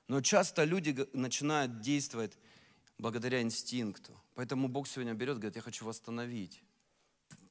[0.08, 2.38] Но часто люди начинают действовать
[2.98, 4.12] благодаря инстинкту.
[4.34, 6.62] Поэтому Бог сегодня берет, говорит, я хочу восстановить.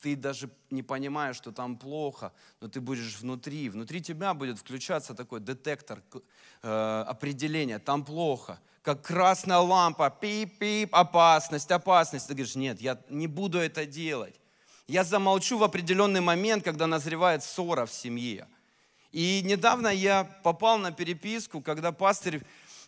[0.01, 3.69] Ты даже не понимаешь, что там плохо, но ты будешь внутри.
[3.69, 6.03] Внутри тебя будет включаться такой детектор
[6.63, 7.79] э, определения.
[7.79, 8.59] Там плохо.
[8.81, 10.09] Как красная лампа.
[10.09, 12.27] Пип-пип, опасность, опасность.
[12.27, 14.39] Ты говоришь, нет, я не буду это делать.
[14.87, 18.47] Я замолчу в определенный момент, когда назревает ссора в семье.
[19.11, 22.41] И недавно я попал на переписку, когда пастырь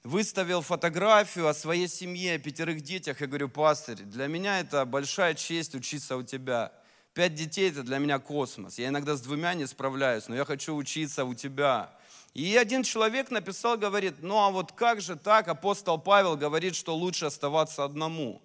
[0.03, 3.21] выставил фотографию о своей семье, о пятерых детях.
[3.21, 6.71] Я говорю, пастырь, для меня это большая честь учиться у тебя.
[7.13, 8.77] Пять детей– это для меня космос.
[8.77, 11.91] Я иногда с двумя не справляюсь, но я хочу учиться у тебя.
[12.33, 15.47] И один человек написал, говорит, ну а вот как же так?
[15.47, 18.41] Апостол Павел говорит, что лучше оставаться одному.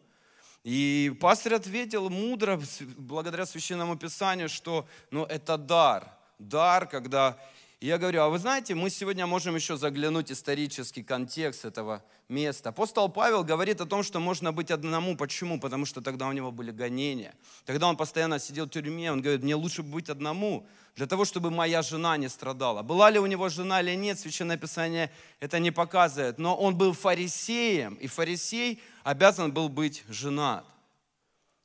[0.65, 2.61] И пастор ответил мудро,
[2.97, 6.09] благодаря Священному Писанию, что ну, это дар.
[6.39, 7.39] Дар, когда
[7.87, 12.70] я говорю, а вы знаете, мы сегодня можем еще заглянуть исторический контекст этого места.
[12.70, 15.18] Апостол Павел говорит о том, что можно быть одному.
[15.18, 15.61] Почему?
[15.61, 17.35] Потому что тогда у него были гонения.
[17.66, 19.12] Тогда он постоянно сидел в тюрьме.
[19.12, 20.66] Он говорит, мне лучше быть одному,
[20.97, 22.83] для того, чтобы моя жена не страдала.
[22.83, 26.38] Была ли у него жена или нет, Священное Писание это не показывает.
[26.38, 30.64] Но он был фарисеем, и фарисей обязан был быть женат.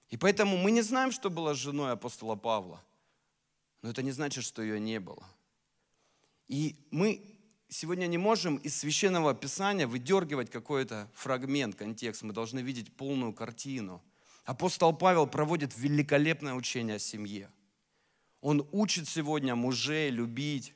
[0.10, 2.84] И поэтому мы не знаем, что было с женой апостола Павла.
[3.84, 5.23] Но это не значит, что ее не было.
[6.49, 7.21] И мы
[7.69, 12.23] сегодня не можем из священного писания выдергивать какой-то фрагмент, контекст.
[12.23, 14.01] Мы должны видеть полную картину.
[14.45, 17.51] Апостол Павел проводит великолепное учение о семье.
[18.41, 20.73] Он учит сегодня мужей любить,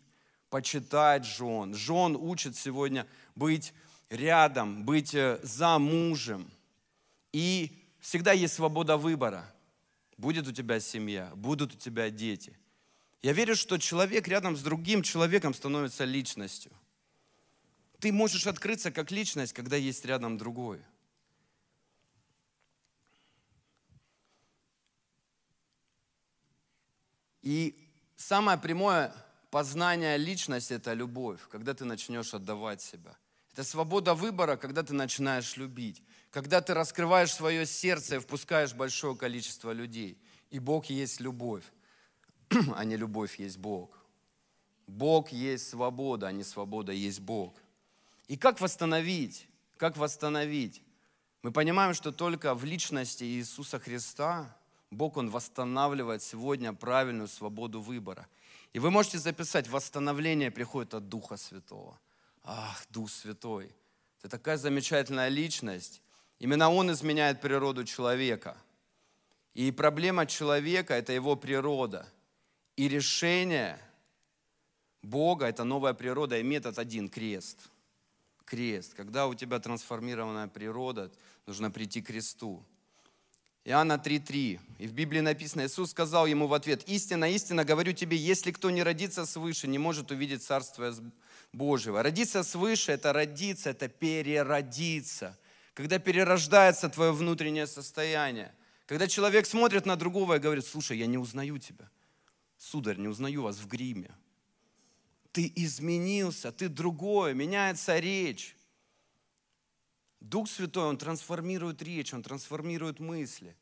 [0.50, 1.74] почитать жен.
[1.74, 3.74] Жен учит сегодня быть
[4.12, 6.52] рядом, быть э, за мужем.
[7.32, 9.52] И всегда есть свобода выбора.
[10.18, 12.56] Будет у тебя семья, будут у тебя дети.
[13.24, 16.74] Я верю, что человек рядом с другим человеком становится личностью.
[18.00, 20.82] Ты можешь открыться как личность, когда есть рядом другой.
[27.42, 27.78] И
[28.18, 29.16] самое прямое
[29.52, 33.16] познание личности– это любовь, когда ты начнешь отдавать себя.
[33.54, 36.04] Это свобода выбора, когда ты начинаешь любить.
[36.30, 40.18] Когда ты раскрываешь свое сердце и впускаешь большое количество людей.
[40.50, 41.64] И Бог есть любовь.
[42.76, 43.98] а не любовь есть Бог.
[44.88, 47.56] Бог есть свобода, а не свобода есть Бог.
[48.28, 49.48] И как восстановить?
[49.78, 50.82] Как восстановить?
[51.42, 54.56] Мы понимаем, что только в личности Иисуса Христа
[54.94, 58.28] Бог, Он восстанавливает сегодня правильную свободу выбора.
[58.74, 62.00] И вы можете записать, восстановление приходит от Духа Святого.
[62.44, 63.72] Ах, Дух Святой,
[64.22, 66.02] ты такая замечательная личность.
[66.40, 68.58] Именно Он изменяет природу человека.
[69.54, 72.08] И проблема человека– это его природа.
[72.76, 73.80] И решение
[75.04, 77.60] Бога– это новая природа, и метод один– крест.
[78.46, 78.94] Крест.
[78.94, 81.12] Когда у тебя трансформированная природа,
[81.46, 82.66] нужно прийти к кресту.
[83.66, 84.60] Иоанна 3.3.
[84.80, 88.70] И в Библии написано, Иисус сказал ему в ответ, «Истинно, истинно говорю тебе, если кто
[88.70, 90.94] не родится свыше, не может увидеть Царствие
[91.54, 92.04] Божьего».
[92.04, 95.38] Родиться свыше– это родиться, это переродиться.
[95.74, 98.54] Когда перерождается твое внутреннее состояние.
[98.86, 101.90] Когда человек смотрит на другого и говорит, слушай, я не узнаю тебя.
[102.64, 104.10] Сударь, не узнаю вас в гриме.
[105.34, 108.56] Ты изменился, ты другой, меняется речь.
[110.22, 113.54] Дух Святой, Он трансформирует речь, Он трансформирует мысли.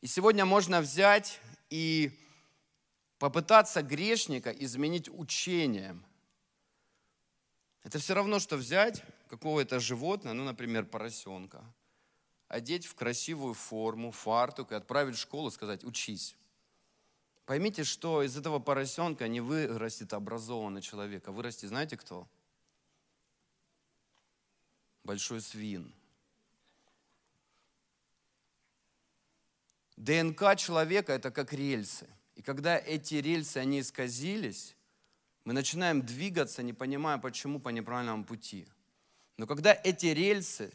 [0.00, 2.16] И сегодня можно взять и
[3.18, 6.06] попытаться грешника изменить учением.
[7.82, 11.64] Это все равно, что взять какого-то животное, ну, например, поросенка,
[12.50, 16.36] одеть в красивую форму, фартук и отправить в школу, сказать, учись.
[17.46, 22.28] Поймите, что из этого поросенка не вырастет образованный человек, а вырастет, знаете кто?
[25.04, 25.94] Большой свин.
[29.96, 32.08] ДНК человека– это как рельсы.
[32.34, 34.74] И когда эти рельсы, они исказились,
[35.44, 38.66] мы начинаем двигаться, не понимая, почему по неправильному пути.
[39.36, 40.72] Но когда эти рельсы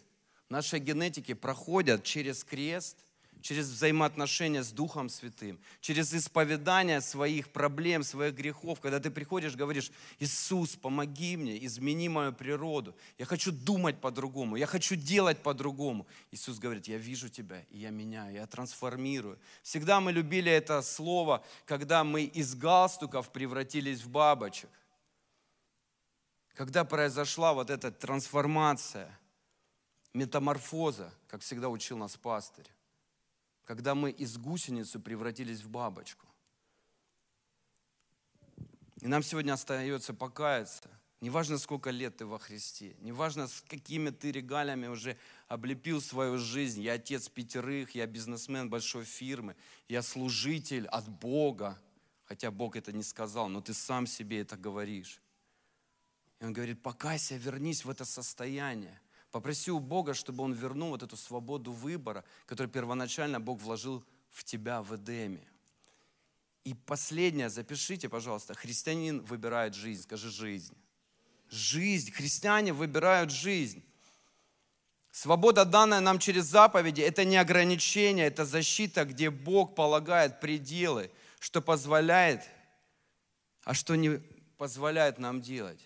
[0.49, 2.97] нашей генетики проходят через крест,
[3.45, 9.91] через взаимоотношения с Духом Святым, через исповедание своих проблем, своих грехов, когда ты приходишь, говоришь,
[10.17, 16.07] Иисус, помоги мне, измени мою природу, я хочу думать по-другому, я хочу делать по-другому.
[16.31, 19.37] Иисус говорит, я вижу тебя, и я меняю, я трансформирую.
[19.61, 24.71] Всегда мы любили это слово, когда мы из галстуков превратились в бабочек.
[26.55, 29.15] Когда произошла вот эта трансформация,
[30.15, 32.67] метаморфоза, как всегда учил нас пастырь
[33.65, 36.27] когда мы из гусеницы превратились в бабочку.
[39.01, 40.89] И нам сегодня остается покаяться.
[41.21, 46.81] Неважно, сколько лет ты во Христе, неважно, с какими ты регалиями уже облепил свою жизнь.
[46.81, 49.55] Я отец пятерых, я бизнесмен большой фирмы,
[49.87, 51.81] я служитель от Бога.
[52.25, 55.21] Хотя Бог это не сказал, но ты сам себе это говоришь.
[56.39, 58.99] И он говорит, покайся, вернись в это состояние.
[59.35, 64.45] Попроси у Бога, чтобы Он вернул вот эту свободу выбора, которую первоначально Бог вложил в
[64.45, 65.45] тебя в Эдеме.
[66.63, 70.73] И последнее, запишите, пожалуйста, христианин выбирает жизнь, скажи жизнь.
[71.49, 73.83] Жизнь, христиане выбирают жизнь.
[75.11, 81.61] Свобода, данная нам через заповеди, это не ограничение, это защита, где Бог полагает пределы, что
[81.61, 82.41] позволяет,
[83.65, 84.11] а что не
[84.57, 85.81] позволяет нам делать.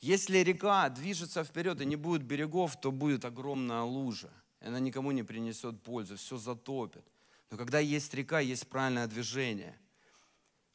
[0.00, 4.30] Если река движется вперед и не будет берегов, то будет огромная лужа.
[4.60, 7.04] Она никому не принесет пользу, все затопит.
[7.50, 9.76] Но когда есть река, есть правильное движение.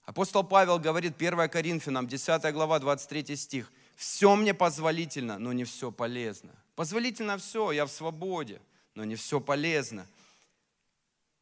[0.04, 5.92] Апостол Павел говорит, 1 Коринфянам, 10 глава, 23 стих, «Все мне позволительно, но не все
[5.92, 6.52] полезно».
[6.76, 8.62] Позволительно все, я в свободе,
[8.94, 10.06] но не все полезно.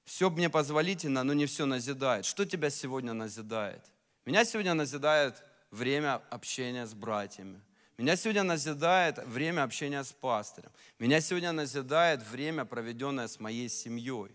[0.05, 2.25] Все мне позволительно, но не все назидает.
[2.25, 3.83] Что тебя сегодня назидает?
[4.25, 7.59] Меня сегодня назидает время общения с братьями.
[7.97, 10.71] Меня сегодня назидает время общения с пастором.
[10.97, 14.31] Меня сегодня назидает время, проведенное с моей семьей.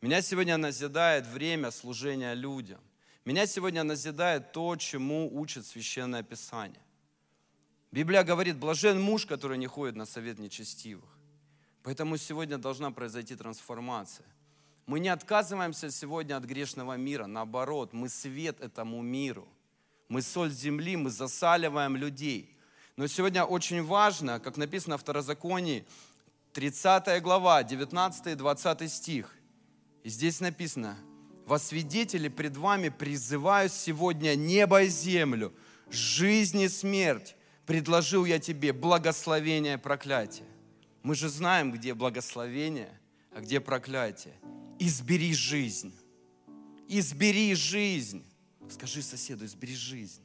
[0.00, 2.80] Меня сегодня назидает время служения людям.
[3.24, 6.80] Меня сегодня назидает то, чему учит Священное Писание.
[7.92, 11.08] Библия говорит, блажен муж, который не ходит на совет нечестивых.
[11.82, 14.26] Поэтому сегодня должна произойти трансформация.
[14.86, 19.46] Мы не отказываемся сегодня от грешного мира, наоборот, мы свет этому миру.
[20.08, 22.51] Мы соль земли, мы засаливаем людей.
[22.96, 25.86] Но сегодня очень важно, как написано в Второзаконии,
[26.52, 29.34] 30 глава, 19 и 20 стих.
[30.02, 30.98] И здесь написано,
[31.46, 35.54] «Во свидетели пред вами призываю сегодня небо и землю,
[35.90, 37.36] жизнь и смерть.
[37.66, 40.46] Предложил я тебе благословение и проклятие».
[41.02, 43.00] Мы же знаем, где благословение,
[43.34, 44.34] а где проклятие.
[44.78, 45.94] Избери жизнь.
[46.88, 48.24] Избери жизнь.
[48.70, 50.22] Скажи соседу, избери жизнь.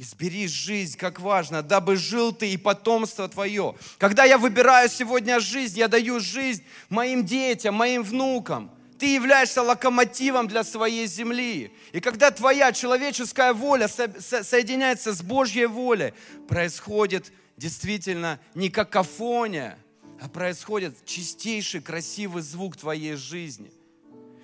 [0.00, 3.74] Избери жизнь, как важно, дабы жил ты и потомство твое.
[3.98, 8.70] Когда я выбираю сегодня жизнь, я даю жизнь моим детям, моим внукам.
[9.00, 11.72] Ты являешься локомотивом для своей земли.
[11.90, 16.14] И когда твоя человеческая воля соединяется с Божьей волей,
[16.46, 19.80] происходит действительно не какофония,
[20.20, 23.72] а происходит чистейший, красивый звук твоей жизни.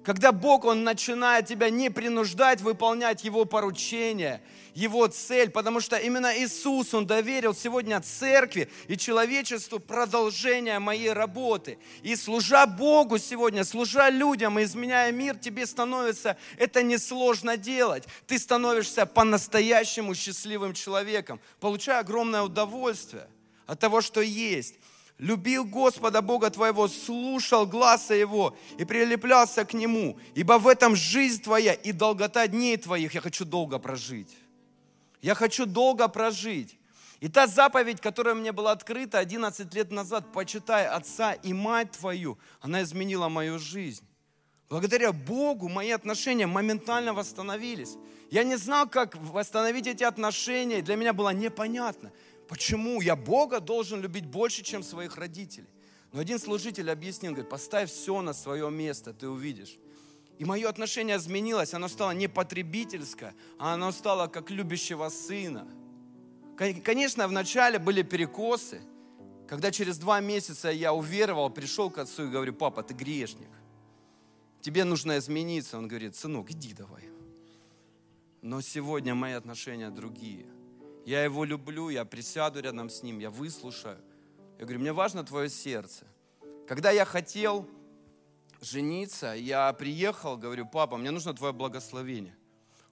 [0.04, 4.42] Когда Бог, Он начинает тебя не принуждать выполнять Его поручения,
[4.74, 11.78] Его цель, потому что именно Иисус, Он доверил сегодня церкви и человечеству продолжение моей работы.
[12.02, 18.04] И служа Богу сегодня, служа людям и изменяя мир, тебе становится это несложно делать.
[18.26, 23.26] Ты становишься по-настоящему счастливым человеком, получая огромное удовольствие
[23.66, 24.74] от того, что есть
[25.18, 31.42] любил Господа Бога твоего, слушал глаза Его и прилеплялся к Нему, ибо в этом жизнь
[31.42, 33.14] твоя и долгота дней твоих.
[33.14, 34.36] Я хочу долго прожить.
[35.22, 36.78] Я хочу долго прожить.
[37.20, 42.38] И та заповедь, которая мне была открыта 11 лет назад, почитай отца и мать твою,
[42.60, 44.04] она изменила мою жизнь.
[44.68, 47.96] Благодаря Богу мои отношения моментально восстановились.
[48.30, 52.10] Я не знал, как восстановить эти отношения, для меня было непонятно.
[52.48, 55.68] Почему я Бога должен любить больше, чем своих родителей?
[56.12, 59.78] Но один служитель объяснил, говорит, поставь все на свое место, ты увидишь.
[60.38, 65.66] И мое отношение изменилось, оно стало не потребительское, а оно стало как любящего сына.
[66.56, 68.82] Конечно, вначале были перекосы,
[69.48, 73.50] когда через два месяца я уверовал, пришел к отцу и говорю, папа, ты грешник,
[74.60, 75.78] тебе нужно измениться.
[75.78, 77.04] Он говорит, сынок, иди давай.
[78.42, 80.46] Но сегодня мои отношения другие–
[81.04, 83.98] я его люблю, я присяду рядом с ним, я выслушаю.
[84.58, 86.06] Я говорю, мне важно твое сердце.
[86.66, 87.68] Когда я хотел
[88.60, 92.36] жениться, я приехал, говорю, папа, мне нужно твое благословение.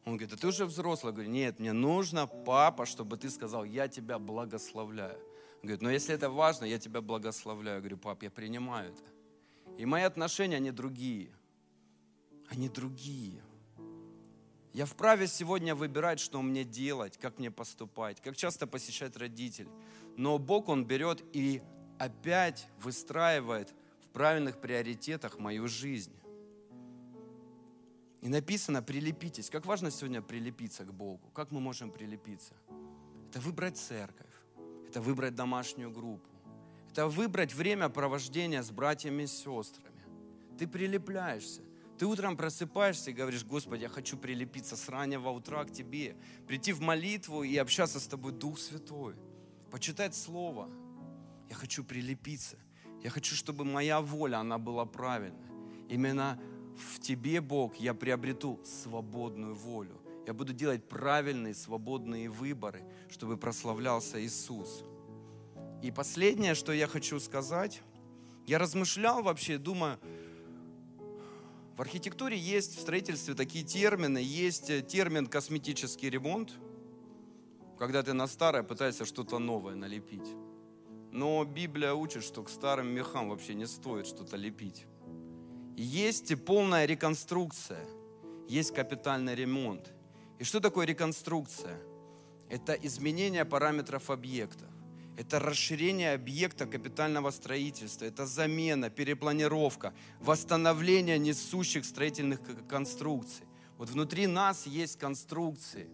[0.05, 1.11] Он говорит, а ты уже взрослый.
[1.11, 5.19] Я говорю, нет, мне нужно, папа, чтобы ты сказал, я тебя благословляю.
[5.63, 7.77] Он говорит, но если это важно, я тебя благословляю.
[7.77, 9.03] Я говорю, пап, я принимаю это.
[9.79, 11.31] И мои отношения, они другие.
[12.49, 13.43] Они другие.
[14.73, 19.71] Я вправе сегодня выбирать, что мне делать, как мне поступать, как часто посещать родителей.
[20.17, 21.63] Но Бог, Он берет и
[21.99, 23.75] опять выстраивает
[24.07, 26.15] в правильных приоритетах мою жизнь.
[28.23, 29.51] И написано, прилепитесь.
[29.51, 31.29] Как важно сегодня прилепиться к Богу.
[31.35, 32.55] Как мы можем прилепиться?
[33.29, 34.31] Это выбрать церковь.
[34.89, 36.29] Это выбрать домашнюю группу.
[36.91, 40.05] Это выбрать время провождения с братьями и сестрами.
[40.59, 41.63] Ты прилепляешься.
[42.03, 46.17] Ты утром просыпаешься и говоришь, Господи, я хочу прилепиться с раннего утра к Тебе,
[46.49, 49.15] прийти в молитву и общаться с Тобой, Дух Святой,
[49.71, 50.69] почитать Слово.
[51.49, 52.57] Я хочу прилепиться.
[53.05, 55.47] Я хочу, чтобы моя воля, она была правильной.
[55.89, 56.41] Именно
[56.77, 60.03] в Тебе, Бог, я приобрету свободную волю.
[60.27, 64.83] Я буду делать правильные, свободные выборы, чтобы прославлялся Иисус.
[65.85, 67.81] И последнее, что я хочу сказать,
[68.45, 70.01] я размышлял вообще, думаю,
[71.83, 74.19] архитектуре есть, в строительстве такие термины.
[74.19, 76.53] Есть э, термин косметический ремонт,
[77.79, 80.35] когда ты на старое пытаешься что-то новое налепить.
[81.11, 84.87] Но Библия учит, что к старым мехам вообще не стоит что-то лепить.
[85.77, 87.85] есть полная реконструкция,
[88.49, 89.93] есть капитальный ремонт.
[90.39, 91.79] И что такое реконструкция?
[92.49, 94.72] Это изменение параметров объекта.
[95.17, 103.45] Это расширение объекта капитального строительства, это замена, перепланировка, восстановление несущих строительных конструкций.
[103.77, 105.89] Вот внутри нас есть конструкции,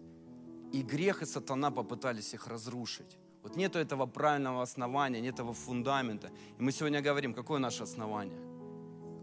[0.71, 3.17] и грех и сатана попытались их разрушить.
[3.43, 6.29] Вот нет этого правильного основания, нет этого фундамента.
[6.57, 8.37] И мы сегодня говорим, какое наше основание?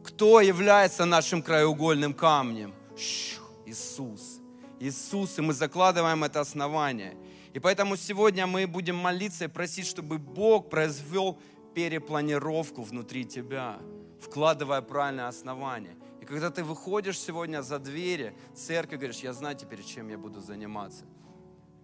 [0.05, 2.75] Кто является нашим краеугольным камнем?
[3.67, 4.41] Иисус.
[4.81, 7.17] Иисус, и мы закладываем это основание.
[7.57, 11.39] И поэтому сегодня мы будем молиться и просить, чтобы Бог произвел
[11.75, 13.79] перепланировку внутри тебя,
[14.21, 15.97] вкладывая правильное основание.
[16.21, 20.41] И когда ты выходишь сегодня за двери церкви, говоришь, я знаю теперь, чем я буду
[20.41, 21.07] заниматься.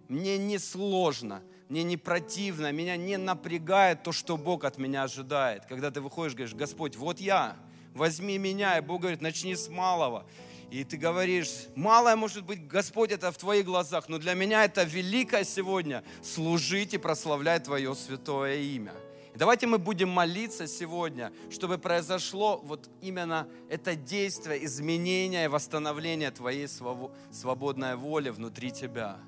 [0.09, 5.65] Мне не сложно, мне не противно, меня не напрягает то, что Бог от меня ожидает.
[5.65, 7.57] Когда ты выходишь, говоришь, Господь, вот я,
[7.95, 8.77] возьми меня.
[8.77, 10.27] И Бог говорит, начни с малого.
[10.73, 14.81] И ты говоришь, малое может быть, Господь, это в твоих глазах, но для меня это
[14.81, 18.95] великое сегодня служить и прославлять Твое святое имя.
[19.35, 26.31] И давайте мы будем молиться сегодня, чтобы произошло вот именно это действие, изменения и восстановления
[26.31, 29.19] Твоей свободной воли внутри Тебя.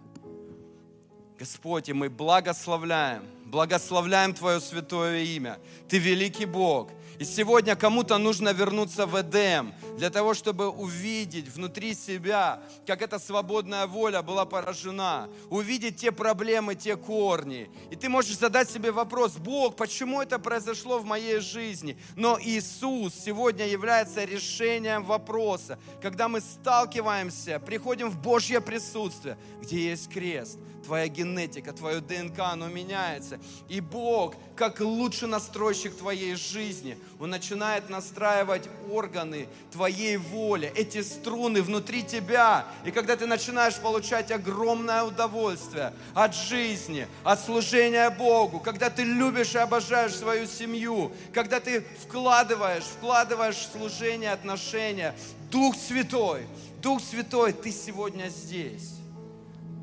[1.38, 5.60] Господь, и мы благословляем, благословляем Твое святое имя.
[5.88, 6.90] Ты великий Бог.
[7.20, 13.20] И сегодня кому-то нужно вернуться в Эдем для того, чтобы увидеть внутри себя, как эта
[13.20, 17.70] свободная воля была поражена, увидеть те проблемы, те корни.
[17.90, 21.98] И ты можешь задать себе вопрос, Бог, почему это произошло в моей жизни?
[22.16, 25.80] Но Иисус сегодня является решением вопроса.
[26.02, 32.68] Когда мы сталкиваемся, приходим в Божье присутствие, где есть крест, твоя генетика, твое ДНК, оно
[32.68, 33.40] меняется.
[33.68, 41.62] И Бог, как лучший настройщик твоей жизни, Он начинает настраивать органы твоей воли, эти струны
[41.62, 42.66] внутри тебя.
[42.86, 49.56] И когда ты начинаешь получать огромное удовольствие от жизни, от служения Богу, когда ты любишь
[49.56, 55.16] и обожаешь свою семью, когда ты вкладываешь, вкладываешь в служение, отношения,
[55.52, 56.46] Дух Святой,
[56.82, 58.96] Дух Святой, ты сегодня здесь.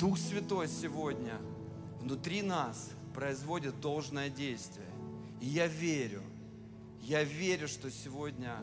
[0.02, 1.38] Дух Святой сегодня
[2.00, 4.88] внутри нас производит должное действие.
[5.40, 6.24] И я верю,
[7.02, 8.56] я верю, что сегодня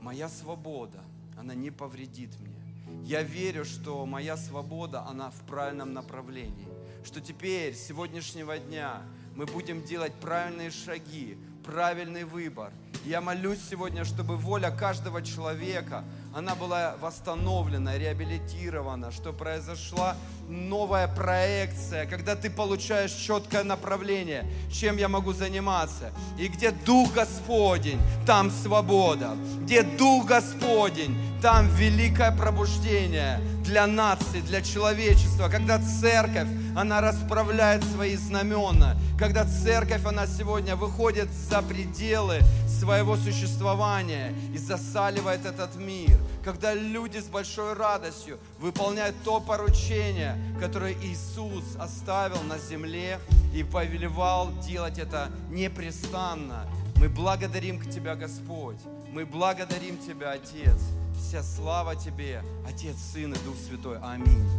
[0.00, 1.04] моя свобода,
[1.36, 2.56] она не повредит мне.
[3.04, 6.68] Я верю, что моя свобода, она в правильном направлении.
[7.04, 9.02] Что теперь, с сегодняшнего дня,
[9.34, 11.36] мы будем делать правильные шаги,
[11.66, 12.72] правильный выбор.
[13.04, 16.02] Я молюсь сегодня, чтобы воля каждого человека,
[16.36, 20.14] она была восстановлена, реабилитирована, что произошла
[20.50, 26.12] новая проекция, когда ты получаешь четкое направление, чем я могу заниматься.
[26.38, 29.30] И где Дух Господень, там свобода.
[29.62, 35.48] Где Дух Господень, там великое пробуждение для нации, для человечества.
[35.48, 38.94] Когда церковь, она расправляет свои знамена.
[39.18, 46.18] Когда церковь, она сегодня выходит за пределы своего существования и засаливает этот мир.
[46.44, 53.18] Когда люди с большой радостью выполняют то поручение, которое Иисус оставил на земле
[53.54, 56.66] и повелевал делать это непрестанно.
[56.96, 58.78] Мы благодарим к Тебя, Господь.
[59.12, 60.80] Мы благодарим Тебя, Отец.
[61.18, 63.98] Вся слава Тебе, Отец, Сын и Дух Святой.
[64.02, 64.56] Аминь.